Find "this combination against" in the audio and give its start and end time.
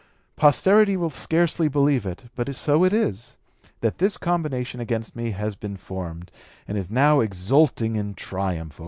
3.99-5.15